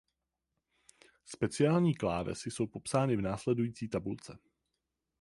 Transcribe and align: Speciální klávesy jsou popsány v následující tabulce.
Speciální 1.25 1.95
klávesy 1.95 2.51
jsou 2.51 2.67
popsány 2.67 3.15
v 3.15 3.21
následující 3.21 3.89
tabulce. 3.89 4.39